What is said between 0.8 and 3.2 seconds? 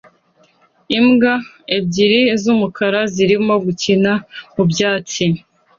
Imbwa ebyiri z'umukara